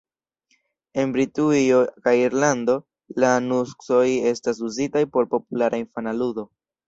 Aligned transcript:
En 1.01 1.11
Britujo 1.15 1.81
kaj 2.07 2.13
Irlando, 2.29 2.77
la 3.23 3.29
nuksoj 3.49 4.01
estas 4.33 4.65
uzitaj 4.71 5.07
por 5.17 5.31
populara 5.35 5.83
infana 5.85 6.17
ludo. 6.23 6.49